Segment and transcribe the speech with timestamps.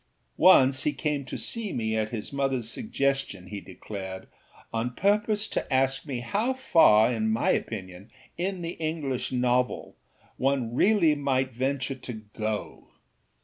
[0.35, 4.27] Once he came to see me, at his motherâs suggestion he declared,
[4.73, 9.95] on purpose to ask me how far, in my opinion, in the English novel,
[10.37, 12.87] one really might venture to âgo.